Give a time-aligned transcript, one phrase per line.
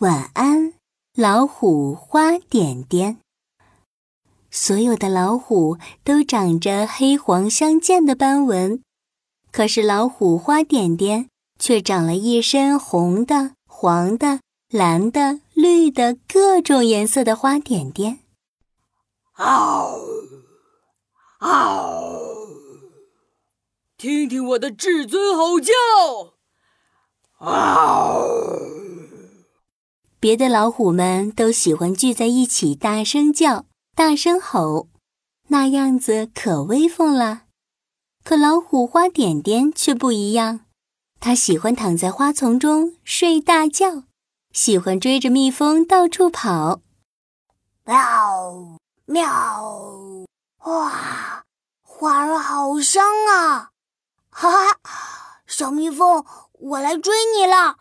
[0.00, 0.74] 晚安，
[1.14, 3.20] 老虎花点点。
[4.50, 8.82] 所有的老虎都长着黑黄相间的斑纹，
[9.52, 11.28] 可是老虎花点点
[11.60, 18.18] 却长了一身红的、黄的、蓝的、绿的各种颜色的花点点。
[19.34, 20.00] 嗷
[21.38, 22.02] 嗷！
[23.96, 25.72] 听听我的至尊吼叫！
[27.38, 27.83] 啊！
[30.24, 34.88] 别的老虎们都喜欢聚在一起大声叫、大声吼，
[35.48, 37.42] 那样子可威风了。
[38.24, 40.60] 可老虎花点点却不一样，
[41.20, 44.04] 它喜欢躺在花丛中睡大觉，
[44.54, 46.80] 喜欢追着蜜蜂到处跑。
[47.84, 50.24] 喵喵！
[50.64, 51.44] 哇，
[51.82, 53.68] 花儿好香啊！
[54.30, 57.76] 哈哈，小蜜蜂，我来追你了！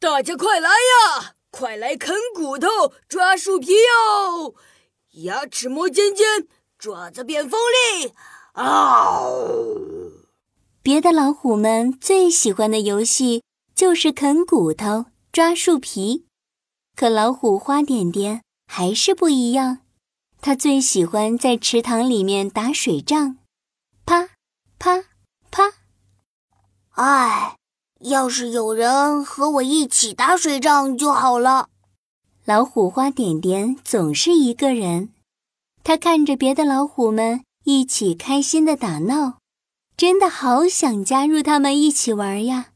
[0.00, 1.34] 大家快来呀！
[1.52, 2.66] 快来啃骨头、
[3.06, 4.54] 抓树皮哟！
[5.22, 8.14] 牙齿磨尖尖，爪子变锋利。
[8.54, 9.30] 嗷！
[10.82, 16.26] 别的老虎们最喜欢的游戏就是啃骨头、抓树皮，
[16.96, 19.80] 可老虎花点点还是不一样。
[20.40, 23.36] 它最喜欢在池塘里面打水仗，
[24.06, 24.30] 啪
[24.78, 25.04] 啪
[25.50, 25.70] 啪！
[26.94, 27.56] 哎。
[28.02, 31.68] 要是有人和我一起打水仗就好了。
[32.44, 35.10] 老虎花点点总是一个人，
[35.84, 39.38] 他看着别的老虎们一起开心的打闹，
[39.96, 42.70] 真的好想加入他们一起玩呀。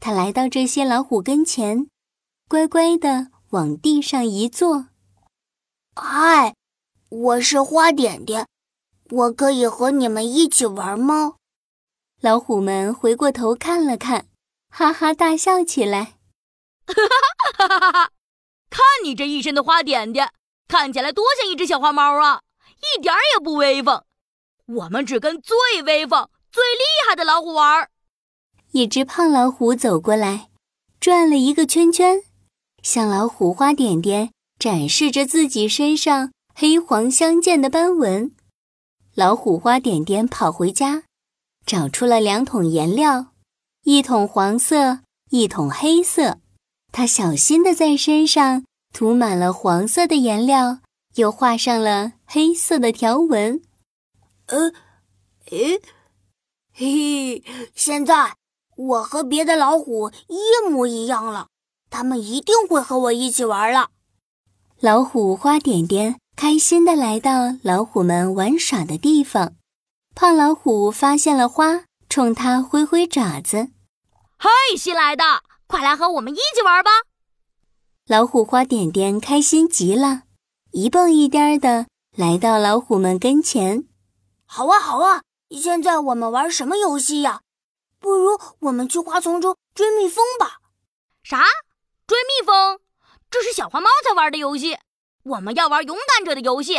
[0.00, 1.86] 他来到这些老虎跟前，
[2.48, 4.88] 乖乖的往地上一坐。
[5.94, 6.54] 嗨，
[7.08, 8.48] 我是花点点，
[9.10, 11.34] 我可以和你们一起玩吗？
[12.24, 14.28] 老虎们回过头看了看，
[14.70, 16.14] 哈哈大笑起来。
[16.86, 18.10] 哈哈哈哈哈！
[18.70, 20.32] 看你这一身的花点点，
[20.66, 22.40] 看起来多像一只小花猫啊，
[22.78, 24.02] 一点也不威风。
[24.64, 27.90] 我们只跟最威风、最厉害的老虎玩。
[28.72, 30.48] 一只胖老虎走过来，
[30.98, 32.22] 转了一个圈圈，
[32.82, 38.34] 向老虎花点点展示着自己身上黑黄相间的斑纹。
[39.14, 41.02] 老虎花点点跑回家。
[41.66, 43.32] 找出了两桶颜料，
[43.84, 46.38] 一桶黄色，一桶黑色。
[46.92, 50.78] 他小心地在身上涂满了黄色的颜料，
[51.16, 53.62] 又画上了黑色的条纹。
[54.46, 54.72] 呃，
[55.50, 55.80] 诶，
[56.72, 57.44] 嘿嘿，
[57.74, 58.34] 现在
[58.76, 61.48] 我和别的老虎一模一样了，
[61.88, 63.88] 他们一定会和我一起玩了。
[64.80, 69.54] 老虎花点点开心地来到老虎们玩耍的地方。
[70.16, 73.70] 胖老虎发现了花，冲它挥挥爪子。
[74.38, 76.90] 嘿，新来的，快来和我们一起玩吧！
[78.06, 80.22] 老虎花点点开心极了，
[80.70, 81.86] 一蹦一颠的
[82.16, 83.88] 来到老虎们跟前。
[84.46, 85.22] 好啊，好啊！
[85.50, 87.40] 现在我们玩什么游戏呀？
[87.98, 90.58] 不如我们去花丛中追蜜蜂吧。
[91.24, 91.42] 啥？
[92.06, 92.78] 追蜜蜂？
[93.28, 94.78] 这是小花猫才玩的游戏。
[95.24, 96.74] 我们要玩勇敢者的游戏，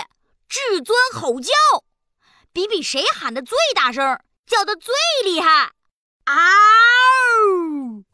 [0.47, 1.51] 至尊吼叫。
[2.55, 4.17] 比比谁喊的最大声，
[4.47, 4.93] 叫的最
[5.25, 5.73] 厉害！
[6.23, 8.05] 嗷！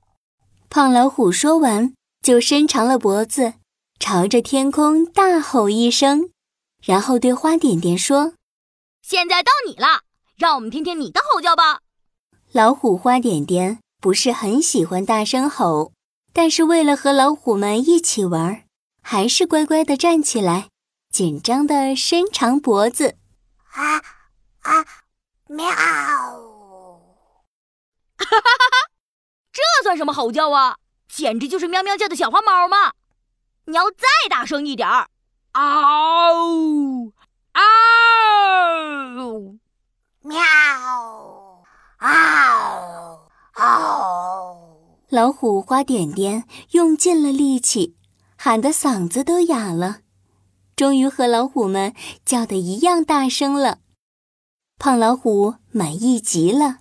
[0.68, 1.94] 胖老虎说完，
[2.24, 3.54] 就伸长了脖子，
[4.00, 6.32] 朝着天空大吼一声，
[6.84, 8.34] 然后对花点点说
[9.08, 10.02] ：“现在到你了，
[10.38, 11.82] 让我们听听你的吼叫吧。”
[12.52, 15.94] 老虎花点点不是很喜欢大声吼，
[16.34, 18.64] 但是为了和老虎们一起玩，
[19.04, 20.70] 还是乖乖的站起来，
[21.12, 23.18] 紧张的伸长脖子。
[23.74, 24.02] 啊！
[24.64, 24.86] 啊，
[25.48, 25.66] 喵！
[25.66, 25.76] 哈
[28.20, 28.92] 哈哈哈！
[29.52, 30.78] 这算什么吼叫啊？
[31.10, 32.94] 简直就是喵喵叫的小花猫嘛！
[33.66, 35.10] 你要再大声一点儿！
[35.52, 37.12] 嗷！
[37.52, 37.62] 嗷！
[40.22, 40.40] 喵！
[41.98, 43.20] 嗷！
[43.56, 44.58] 嗷！
[45.10, 47.98] 老虎花点点用尽了力气，
[48.38, 49.98] 喊得嗓子都哑了，
[50.78, 51.94] 终于和老虎们
[52.24, 53.80] 叫的一样大声了。
[54.80, 56.78] 胖老虎满意极了。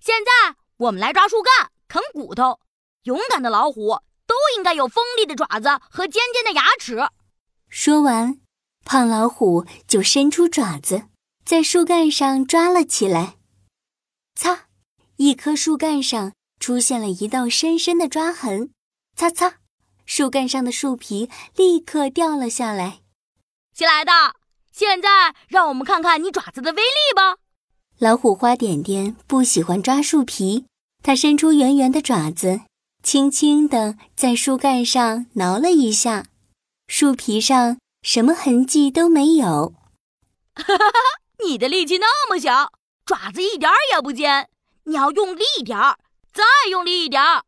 [0.00, 2.60] 现在我们来抓树干、啃骨头。
[3.04, 7.08] 勇敢的老虎都应该有锋利的爪子和尖尖的牙齿。
[7.68, 8.40] 说完，
[8.84, 11.04] 胖老虎就伸出爪子，
[11.44, 13.36] 在树干上抓了起来。
[14.34, 14.66] 擦！
[15.16, 18.70] 一棵树干上出现了一道深深的抓痕。
[19.16, 19.54] 擦擦！
[20.04, 23.00] 树干上的树皮立刻掉了下来。
[23.74, 24.12] 新来的。
[24.70, 27.38] 现在让我们看看你爪子的威力吧。
[27.98, 30.66] 老虎花点点不喜欢抓树皮，
[31.02, 32.62] 它伸出圆圆的爪子，
[33.02, 36.26] 轻轻地在树干上挠了一下，
[36.86, 39.74] 树皮上什么痕迹都没有。
[40.54, 40.92] 哈哈哈！
[41.46, 42.72] 你的力气那么小，
[43.06, 44.48] 爪子一点也不尖，
[44.84, 45.98] 你要用力一点儿，
[46.32, 47.44] 再用力一点儿。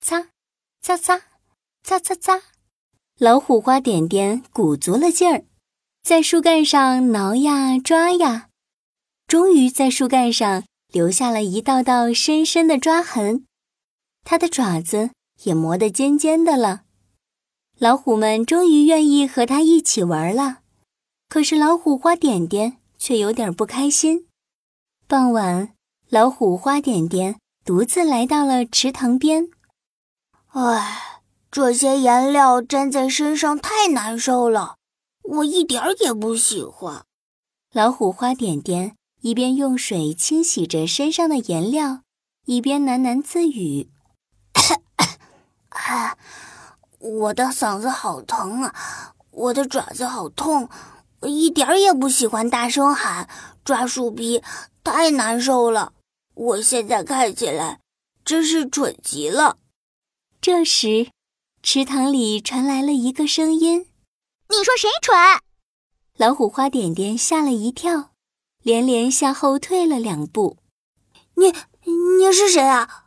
[0.00, 0.28] 擦，
[0.80, 1.20] 擦擦，
[1.84, 2.40] 擦擦擦，
[3.18, 5.44] 老虎花点点鼓足了劲儿，
[6.02, 8.48] 在树干上挠呀抓呀，
[9.26, 13.44] 终于在树干上留下了一道道深深的抓痕。
[14.24, 15.10] 它的爪子
[15.44, 16.82] 也磨得尖尖的了。
[17.78, 20.58] 老虎们终于愿意和它一起玩了。
[21.28, 24.26] 可是老虎花点点却有点不开心。
[25.06, 25.74] 傍晚，
[26.08, 29.48] 老虎花点点独自来到了池塘边。
[30.48, 31.20] 唉，
[31.50, 34.76] 这些颜料粘在身上太难受了，
[35.22, 37.04] 我一点儿也不喜欢。
[37.72, 42.02] 老虎花点点一边用水清洗着身上的颜料，
[42.46, 43.90] 一边喃喃自语
[45.70, 46.16] ：“啊，
[46.98, 50.68] 我的嗓子好疼啊，我的爪子好痛。”
[51.20, 53.28] 我一点儿也不喜欢大声喊、
[53.64, 54.40] 抓树皮，
[54.84, 55.92] 太难受了。
[56.34, 57.80] 我现在看起来
[58.24, 59.58] 真是蠢极了。
[60.40, 61.10] 这时，
[61.60, 63.88] 池塘里传来了一个声音
[64.48, 65.16] ：“你说谁蠢？”
[66.16, 68.12] 老虎花点点吓了一跳，
[68.62, 70.58] 连连向后退了两步。
[71.36, 71.52] “你
[72.18, 73.06] 你是谁啊？”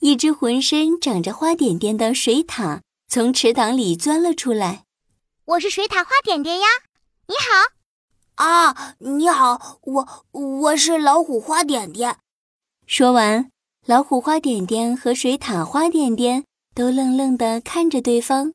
[0.00, 4.84] 一只浑身长着花点点的水獭从池塘里钻了出来。
[5.46, 6.66] “我是水獭花点点呀。”
[7.26, 7.34] 你
[8.36, 12.18] 好，啊，你好，我我是老虎花点点。
[12.86, 13.50] 说完，
[13.86, 16.44] 老虎花点点和水獭花点点
[16.74, 18.52] 都愣愣地看着对方。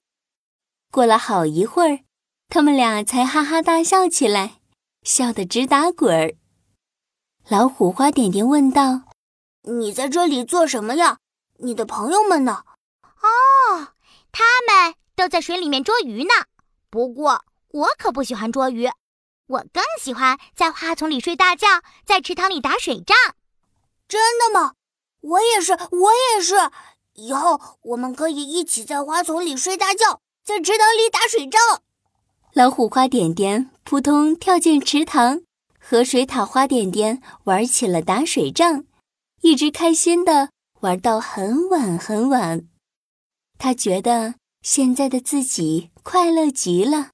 [0.91, 2.01] 过了好一会儿，
[2.47, 4.58] 他们俩才哈哈大笑起来，
[5.03, 6.35] 笑得直打滚儿。
[7.47, 9.03] 老虎花点点问道
[9.63, 11.17] ：“你在这里做什么呀？
[11.57, 12.63] 你的朋友们呢
[13.21, 13.93] ？”“哦，
[14.31, 16.33] 他们都在水里面捉鱼呢。
[16.89, 18.89] 不过……”我可不喜欢捉鱼，
[19.45, 21.67] 我更喜欢在花丛里睡大觉，
[22.03, 23.15] 在池塘里打水仗。
[24.07, 24.73] 真的吗？
[25.21, 26.55] 我也是，我也是。
[27.13, 31.61] 以后我们可以一起在花丛里睡大觉，在池塘里打水仗。
[32.53, 35.41] 老虎花点点扑通跳进池塘，
[35.79, 38.85] 和水獭花点点玩起了打水仗，
[39.41, 40.51] 一直开心的
[40.81, 42.67] 玩到很晚很晚。
[43.57, 47.09] 他觉得现在的自己快乐极了。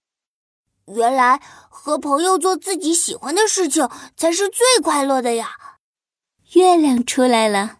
[0.87, 5.77] 原来和朋友做自己喜欢的事情才是最快乐的呀！
[6.55, 7.77] 月亮出来了，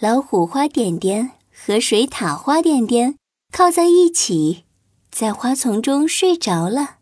[0.00, 3.16] 老虎花点点和水獭花点点
[3.52, 4.64] 靠在一起，
[5.12, 6.96] 在花丛中睡着了。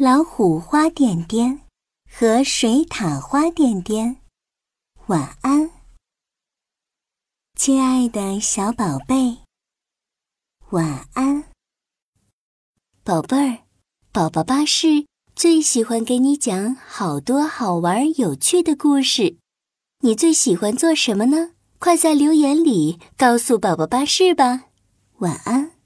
[0.00, 1.62] 老虎花点点
[2.08, 4.18] 和水獭花点点，
[5.06, 5.72] 晚安，
[7.56, 9.38] 亲爱的小宝贝，
[10.70, 11.42] 晚安，
[13.02, 13.64] 宝贝儿。
[14.12, 15.04] 宝宝巴士
[15.34, 19.38] 最喜欢给你讲好多好玩有趣的故事，
[20.02, 21.54] 你最喜欢做什么呢？
[21.80, 24.66] 快在留言里告诉宝宝巴士吧。
[25.16, 25.77] 晚安。